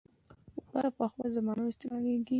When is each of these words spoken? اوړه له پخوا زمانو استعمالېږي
اوړه 0.59 0.79
له 0.85 0.89
پخوا 0.97 1.25
زمانو 1.35 1.69
استعمالېږي 1.71 2.29